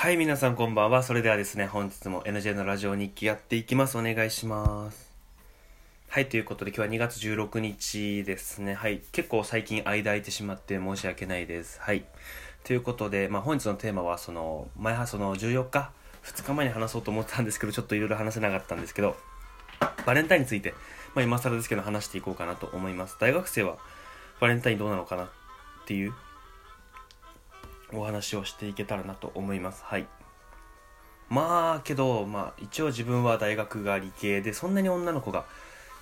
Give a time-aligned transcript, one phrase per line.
[0.00, 1.02] はい、皆さんこんばんは。
[1.02, 3.98] それではですね、本日も NJ のラジオ日記やっていきます。
[3.98, 5.12] お願いします。
[6.08, 8.72] はい、ということで今日は2月16日ですね。
[8.72, 11.78] はい、結構最近間空いてしまって申し訳ないです。
[11.82, 12.06] はい。
[12.64, 15.90] ということで、まあ本日のテーマは、その、前はその14日、
[16.24, 19.18] 2日前に話そうと思ったんですけど、ちょっといろいろ話せなかったんですけど、
[20.06, 20.72] バレンタインについて、
[21.14, 23.18] まあ今更ですけど話していこうかなと思います。
[23.20, 23.76] 大学生は
[24.40, 25.28] バレンタインどうなのかなっ
[25.84, 26.14] ていう
[27.92, 29.82] お話をしていけたらなと思います。
[29.84, 30.06] はい。
[31.28, 35.44] まあけどまあ一応自分は大学が理系でそんなに女の子が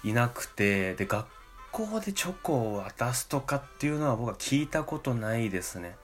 [0.02, 1.27] いなくてで学
[1.70, 5.96] 校でチョコを渡すとかっていうのは僕は聞いたことないですね。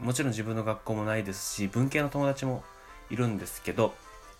[0.00, 2.62] もちろん自分の学校もないですし文系の友達も
[3.10, 3.92] いるんですけど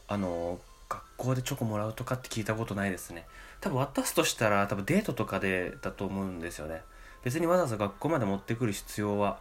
[0.09, 3.27] あの学校でチョコもらうとかって聞いたことないですね。
[3.61, 6.83] 多分渡すとしたら多分デートとかでだと思うんですよね。
[7.23, 9.39] 別にわざわざ学校まで持ってくる必要は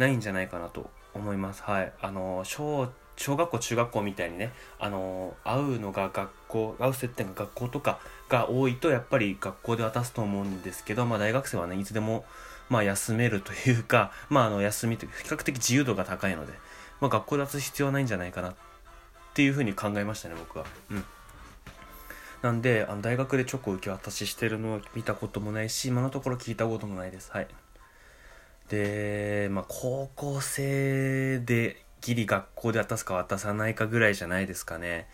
[0.00, 1.62] ないんじゃないかなと思います。
[1.62, 1.92] はい。
[2.00, 12.24] あの小小学校中学校みたいにねあの会うのが学校会う接点が学校とかが多いとやっぱり学校で渡すと思うんですけど、まあ、大学生はねいつでも、
[12.70, 16.54] まあ、休めるというか、 まあ、あの休みという比較的自由度が高いので、
[17.00, 18.54] まあ、学校で渡す必要はないんじゃないかなっ
[19.34, 20.64] ていうふうに考えましたね僕は。
[20.90, 21.04] うん。
[22.40, 27.30] なんであの大学でチョコ受け渡ししてるのを見たこともないし今のところ聞いたこともないです。
[27.32, 27.48] はい。
[28.70, 35.08] で、まあ、高校生でギリ学校で渡すか渡さないかぐらいじゃないですかね。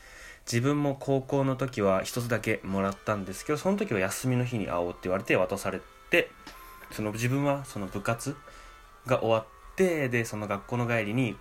[0.45, 6.31] 自分も高校の時は一つだけもらったんですけどその時は休みの日に会おうって言われて渡されて
[6.93, 8.37] その自分はその部活
[9.07, 11.37] が終わってでその学校の帰りに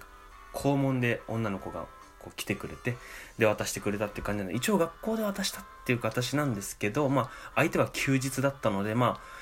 [0.54, 1.86] 校門で女の子が
[2.18, 2.98] こう来てくれて
[3.38, 9.36] で渡してくれたっていう感じなので一応学校で渡したっていう形なんですけどまあ相手は休日だったのでまあ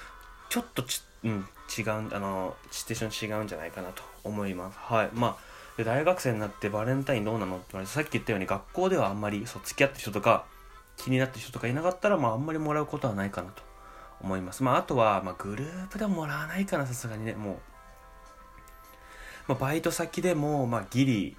[0.50, 1.46] ちょっとち、うん、
[1.82, 4.78] 違うあのシチュエーション違うんじゃないかなと思います。
[4.80, 5.10] はい。
[5.14, 10.46] まあで大学生になってバレンタインどうなのって言われてさっき言ったように学校ではあんまりそう付き合った人とか
[10.98, 13.64] 気になった人とかいなかったらまああんまりもらうことはないかなと
[14.22, 14.64] 思います。
[14.64, 17.58] まああとは、まあ、グループでもらわないかなさすがにねもう、
[19.50, 21.36] まあ、バイト先でも、まあ、ギリ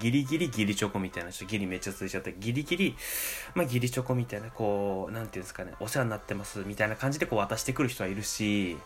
[0.00, 2.96] ギリギリギリチョコみたいな人ギリめっちゃ続いちゃってギリギリ
[3.54, 8.78] まあギリチョコみたいなこうなんていうんですかねお世話になってますみたいな感じでこう渡してくる人はいるし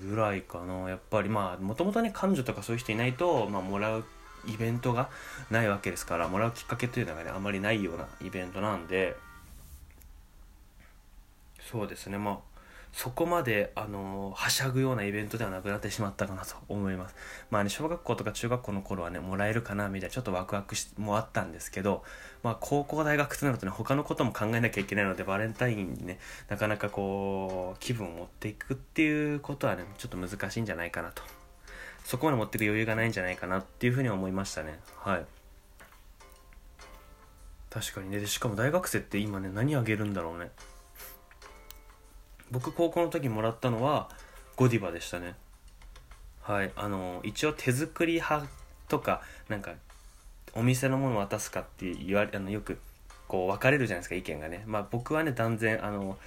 [0.00, 0.88] ぐらいかな。
[0.88, 4.04] やっぱりまあもともとね彼女とかそういう人いないと、まあ、もらう
[4.46, 5.08] イベントが
[5.50, 9.16] ないわけですからもらうきっかけというのがねあんまりないようなイベントなんで
[11.60, 12.51] そうですねまあ
[12.92, 17.16] そこまで、あのはしゃぐようなイベントではなくなってしまったかなと思います。
[17.50, 22.04] まあね、小学校とか中学校の頃はね、もらえるかな、みたいな、ちょっとワクワクしもあったんですけど、
[22.42, 31.22] まあ、高校、大学となるとね、他のことも考えなきゃいけないので、バレンタインにね、なかなかこう、気分を持っていくっていうことはね、ちょっと難しいんじゃないかなと。
[32.04, 34.78] そこまで持っていく余裕がないんじゃないかなっていうふうに思いましたね。
[34.96, 35.24] はい。
[37.70, 40.50] 確かにね、でしかも大学生って今ね、何あげるんだろうね。
[42.52, 44.08] 僕高校の時もらったのは
[44.56, 45.34] ゴディバでしたね。
[46.42, 48.46] はいあの一応手作り派
[48.88, 49.72] とかなんか
[50.54, 52.78] お店のもの渡すかって言われあのよく
[53.26, 54.62] こう分かれるじゃないですか意見がね。
[54.66, 56.18] まあ僕はね断然あの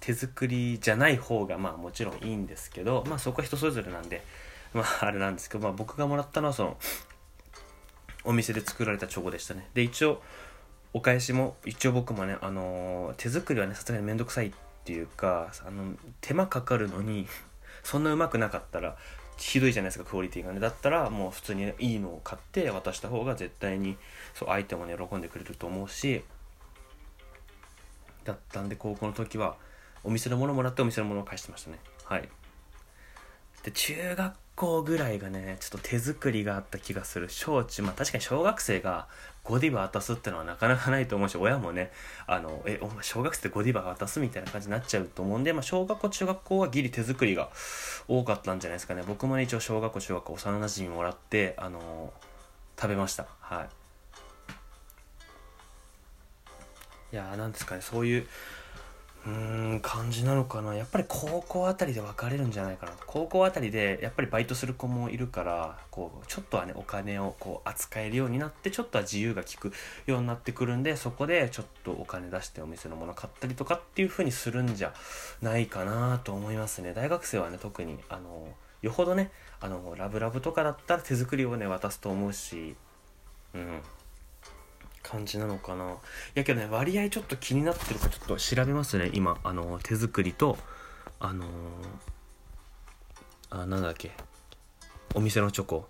[0.00, 4.24] 手作りじゃない方がまあもちろんいいんですけどまあそこは人それぞれなんで
[4.74, 6.76] まああれなんですけど、まあ、僕がもらったのはその
[8.24, 9.68] お店で作られたチョコでしたね。
[9.74, 10.22] で一応
[10.92, 14.52] お返しも一応僕もねあの手作りはねさすがに面倒くさいっ
[14.84, 17.26] ていうかあの手間かかるのに
[17.82, 18.96] そんなうまくなかったら
[19.36, 20.60] ひどいじゃないですかクオリティがね。
[20.60, 23.96] だったらもう普通にいいのを買って渡した方が絶対に
[24.34, 26.22] そう相手もね喜んでくれると思うし
[28.24, 29.56] だったんで高校の時は
[30.04, 31.78] お店のものもらってお店のものを返してましたね。
[32.04, 32.28] はい。
[33.64, 37.28] で中学校ぐらいがねちょっと手作りがあった気がする。
[37.28, 39.06] 小中まあ確かに小学生が
[39.42, 41.90] ゴディバ渡すってのはなかなかないと思うし親もね
[42.26, 47.50] あのえお前小学生でゴディバ渡すみたいな感じになっちゃうと思うんで、まあ、小学校中学校はギリ手作りが
[48.06, 49.02] 多かったんじゃないですかね。
[49.06, 52.12] 僕もね一応小学校中学校幼なじみもらってあの
[52.78, 53.26] 食べました。
[53.40, 53.68] はい。
[57.12, 58.26] いやーなんですかねそういう
[59.26, 60.74] うん感じなのかな。
[60.74, 62.92] やっぱり高校あたりで分かれるんじゃないかな。
[63.06, 69.72] 高校あたりでやっぱりバイトする子もいるからこうちょっとはねお金をこう扱えるようになってちょっとは自由が利く
[70.06, 74.94] ようになってくるんでそこでちょっとお金出してお店のもの買ったりとかっていう風にするんじゃ
[75.42, 76.94] ないかなと思いますね。
[76.94, 78.48] 大学生はね特にあの
[78.80, 79.30] よほどね
[79.60, 82.74] あのラブラブとかだったら手作りをね渡すと思うし
[83.54, 83.82] うん。
[85.10, 85.90] 感じなのかな。
[85.90, 85.96] い
[86.34, 89.10] やけどね割合ちょっと気になってるかちょっと調べますね。
[89.12, 90.56] 今あの手作りと
[91.18, 91.48] あのー、
[93.50, 94.12] あなんだっけ。
[95.14, 95.88] お店のチョコ。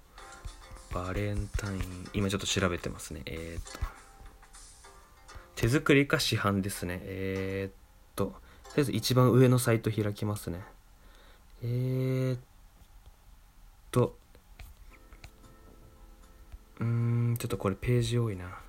[0.93, 3.23] バレンタイン今ちょっと調べてますね。
[3.27, 3.79] えー、っと。
[5.55, 7.01] 手作りか市販ですね。
[7.03, 7.73] えー、っ
[8.17, 8.27] と。
[8.27, 10.63] とりあえず一番上のサイト開きますね。
[11.63, 12.41] えー、っ
[13.91, 14.17] と。
[16.81, 16.87] うー
[17.33, 18.60] んちょっとこれページ多いな。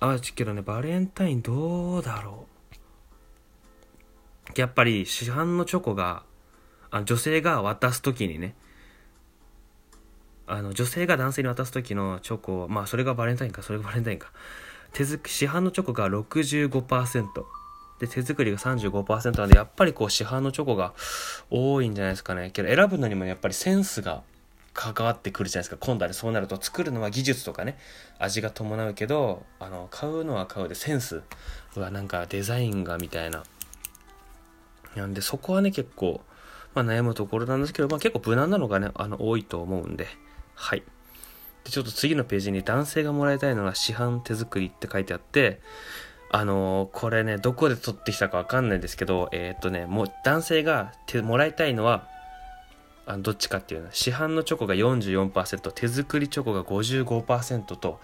[0.00, 0.62] あちけどね。
[0.62, 2.46] バレンタインどうだろ
[4.56, 4.58] う。
[4.58, 6.24] やっぱり市販のチョコが
[6.90, 8.54] あ女性が渡す時にね。
[10.46, 14.32] あの女性が男性に渡す時のチョコまあそれがバレンタインかそれがバレンタインか。
[14.92, 17.26] 手作市販のチョコが65%
[18.00, 20.94] で手作りが35%なんでやっぱりこう市販のチョコが
[21.50, 22.50] 多いんじゃないですかね。
[22.52, 24.22] けど選ぶのにもやっぱりセンスが
[24.80, 25.76] 関わってくるじゃないですか。
[25.78, 27.76] 今度はねそうなると作るのは技術とかね
[28.18, 31.22] 味が伴うけどあの買うのは買うでセンス
[31.76, 33.42] はなんかデザインがみたいな。
[34.96, 36.22] なんでそこはね結構、
[36.74, 40.06] まあ、悩むところなんですけど、まあ、結構無難なのがねあの多いと思うんで。
[40.54, 40.82] はい。
[41.64, 45.60] でちょっと次のページに男性がもらいたいのが市販手作りって書いてあって
[46.32, 50.92] あのー、これねどこで取ってきたかわかんないんですけどえー、っとねもう男性が
[51.22, 52.08] もらいたいのは
[53.06, 58.00] あのどっちかっていうの市販のチョコが44%手作りチョコが55%と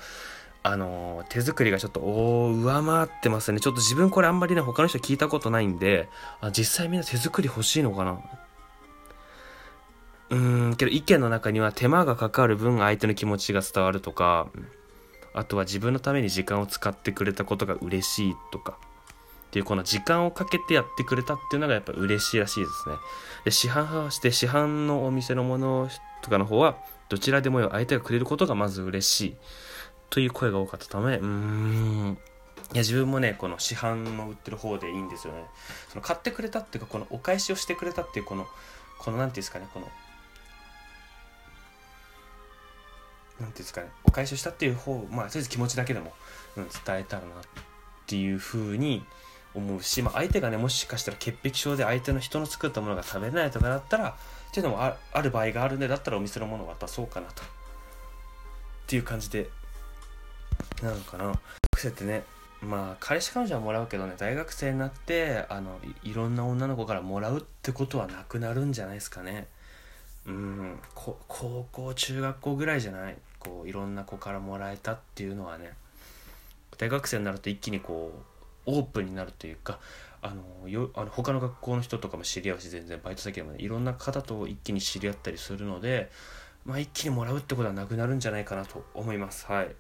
[0.62, 3.60] あの手作りがちょっとお上回ってますね。
[3.60, 6.08] ちょっと自分これあんまりね他の人聞いたことないんで
[6.40, 8.19] あ実際みんな手作り欲しいのかな？
[10.31, 14.48] うんけど意見の中には手間がかかる分相手の気持ちが伝わるとか
[15.34, 18.76] あとは自分のために時間を使ってくれたことが嬉しいとか。
[19.56, 22.97] っていうこの時間をかけてやってくれたっていうのがやっぱ嬉しいらしいですね。
[23.47, 25.88] で市販派して市販のお店のもの
[26.20, 26.76] とかの方は
[27.08, 29.37] どちらでもよ相手がくれることがまず嬉しい。
[30.11, 32.19] という声が多かったためうーん。
[32.75, 35.47] いや自分もねこの市販の売ってる方でいいんですよね。
[35.88, 38.47] その買ってくれたっていうかこのお返しをしてくれたっていうこの
[38.99, 39.88] この何ていうんですかねこの
[43.41, 46.12] なんていうんですかねお返しをしたっていう方まあとりあえず気持ちだけでも、
[46.58, 47.31] うん、伝えたらなっ
[48.06, 49.03] ていうふうに
[49.56, 57.43] 思うし、まあ、相手がねもしかしたら潔癖症で相手の人の作ったものが食べれないとかだったらっていうのもある場合があるんでだったらお店のものを渡そうかなと。
[57.43, 57.47] っ
[58.87, 59.49] ていう感じで
[60.82, 61.32] なのかな。
[61.73, 62.23] 学生ってね
[62.62, 69.49] まあ彼氏彼女はもらうけどね大学生になってあのいろんな女の子からもらうってことはなくなるんじゃないですかね。
[70.26, 73.17] うん高校中学校ぐらいじゃない？
[73.38, 75.73] こういろんな子からもらえたっていうのはね
[76.79, 78.36] 大学生になると一気にこう
[78.67, 79.79] オープンになるというか
[80.23, 86.11] あのよあの他の学校の人とかも知り合うし全然バイト先でもねいろんな方と一気に知り合ったりするので、
[86.65, 89.47] まあ、一気にもらうってことはなくなるんじゃないかなと思います。
[89.47, 89.75] はい。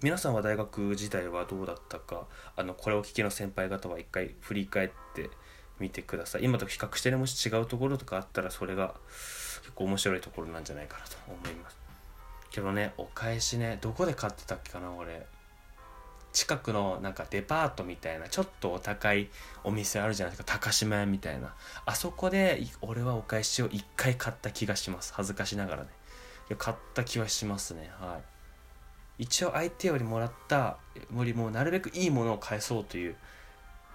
[0.00, 5.30] 皆さんは大学時代はどうだったかあのこれを聞きの先輩方は一回振り返って
[5.80, 6.44] みてください。
[6.44, 8.94] 今と比較してねもし違うところとかあったらそれが
[9.60, 11.76] 結構面白いところなんじゃないかなと思います。
[12.50, 15.26] けどねお返しねどこで買ってたっけかな俺。
[16.38, 19.28] 近くのなんかデパートみたいなちょっとお高い
[19.64, 20.52] お店あるじゃないですか。
[20.52, 21.52] 高島屋みたいな。
[21.84, 25.12] あそこで俺はお返しを1回買った気がします。
[25.14, 25.88] 恥ずかしながらね。
[26.56, 27.90] 買った気はしますね。
[27.98, 28.20] は
[29.18, 29.24] い。
[29.24, 30.76] 一応相手よりもらった
[31.10, 33.16] 無理もうなるべくいいものを返そうという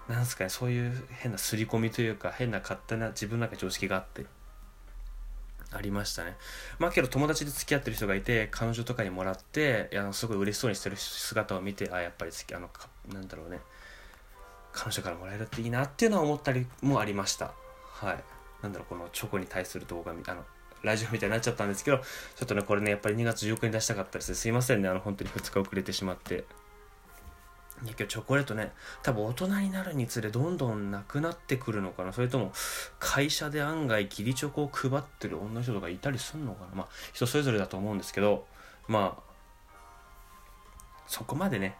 [0.09, 4.25] なんすかねそういう変な刷り込みというか変な勝手な自分の中に常識があって。
[5.75, 6.35] ありましたね。
[6.79, 12.69] まあけど友達で付き合ってる人がいて、彼女とかにもらって、あのすごい嬉しそうにしてる姿を見て、あ、やっぱり好き、あの、
[13.11, 13.59] なんだろうね。
[14.71, 17.53] 彼女からもらえるっていいなっていうのは思ったりもありました。
[17.93, 18.23] はい。
[18.63, 20.41] なんだろう、このチョコに対する動画みたいな、
[20.81, 22.03] ラジオみたいになっちゃったんですけど、ちょ
[22.43, 24.33] っとね、これね、やっぱり2月14日に出したかったです。
[24.35, 26.45] すいませんね、あの、本当に2日遅れてしまって。
[27.81, 32.13] いや今日チョコレートね多分大人になるにつれどんどんなくなってくるのかな。
[32.13, 32.51] それとも
[32.99, 36.75] 会社で案外義理チョコを配ってる女の人とかいたりすんのかな。
[36.75, 38.45] まあ人それぞれだと思うんですけど
[38.87, 39.33] まあ
[41.07, 41.75] そこまでね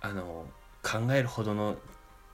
[0.00, 0.46] あの
[0.82, 1.76] 考えるほどの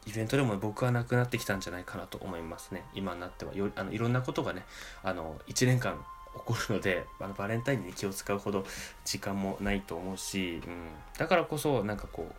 [0.07, 2.85] イベントでも僕はなくなってきたんじゃないかなと思いますね。
[2.95, 3.55] 今になっては。
[3.55, 4.65] よあのいろんなことがね
[5.03, 5.95] あの1年間
[6.35, 8.65] 起こるのであのバレンタインに気を使うほど
[9.05, 12.35] 時間もないと思うし、うん、だからこそなんかこう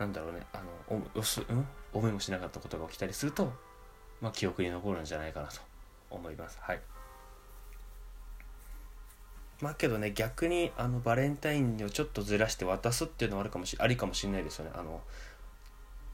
[0.00, 0.40] なんだろうね。
[0.54, 3.52] あのおす、うん、思いもしなかったことが起きたりすると、
[4.22, 5.60] まあ、記憶に残るんじゃないかなと
[6.10, 6.58] 思います。
[6.62, 6.80] はい。
[9.60, 14.70] まあけどね逆にあのバレンタインをちょっとずらして渡すっていうのはあるかもしありかもしれないですよね。
[14.74, 15.02] あの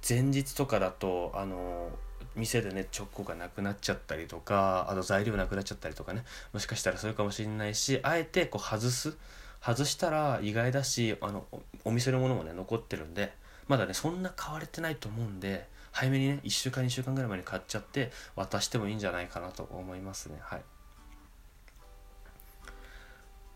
[0.07, 1.91] 前日とかだとあの
[2.35, 9.17] 店でねチョコがなくなっちゃったりとかあと材料なくなっちゃったりとかねもしかしたらそうかもしれないしあえてこう外す。
[9.63, 11.47] 外したら意外だしあの
[11.85, 13.33] お店のものもね残ってるんで
[13.69, 20.39] まだねそんな買われてないと思うんで早めにね1週間2週間ぐらい前に買っちゃって渡してもいいんじゃないかなと思いますね。
[20.43, 20.63] はい。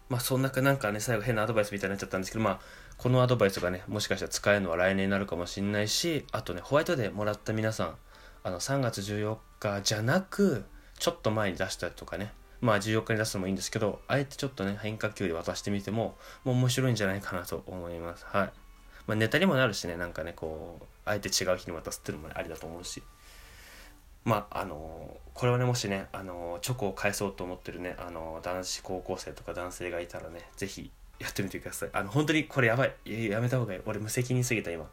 [0.08, 2.60] まあそんなかなんかね最後変なアドバイスみたいになっちゃったんですけどまあ
[2.96, 7.94] このアドバイスがねもしかしたら使えるのは来年になるかもしれないしあとねホワイトデーもらった皆さん
[8.42, 10.64] あの3月14日じゃなく
[10.98, 12.32] ちょっと前に出したりとかね。
[12.60, 18.26] まあ14日に出すのもいいんですけどあえてちょっとね変化球で渡してみてももう面白いんじゃないかなと思います。
[18.26, 18.52] はい。
[19.10, 23.02] まあ、ネタにもなるしねなんかねこうあえて違う日に渡すっていうのも、ね、ありだと思うし。
[24.22, 31.90] まああのこれはねもしねあのチョコを返そうと思ってるねあの男子高校生とか男性がいたらね是非やってみてください。
[31.92, 32.94] あの本当にこれやばい。
[33.04, 33.80] やめた方がいい。
[33.84, 34.88] 俺無責任すぎた今。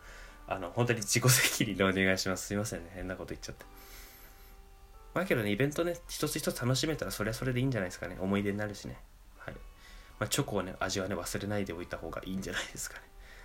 [0.47, 2.47] あの本当に自己責任でお願いします。
[2.47, 3.65] すいませんね変なこと言っちゃって。
[5.13, 8.17] まあけどねイベントね一つ一つ楽しめたらそれはそれでいいんじゃないですかね。
[8.19, 8.97] 思い出になるしね。
[9.37, 9.53] はい。
[10.19, 13.03] まあ、チョコをね味はね忘れないでおいた方がいいんじゃないですかね。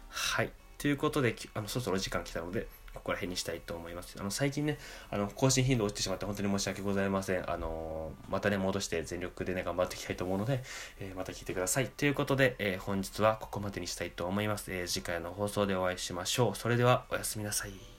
[0.09, 0.53] はい。
[0.83, 4.17] ということであのそろそろ時間来たのでここら辺にしたいと思います。
[4.19, 4.79] あの最近ね、
[5.11, 7.49] あの更新頻度落ちてしまって本当に申し訳ございません。
[7.49, 10.61] あのまたね、戻して全力でね、頑張っていきたいと思うので、
[10.99, 11.87] えー、また聞いてください。
[11.87, 14.73] ということで、えー、本日はここまでにしたいと思います。
[14.73, 16.57] えー、次回の放送でお会いしましょう。
[16.57, 17.92] それではおやすみなさい。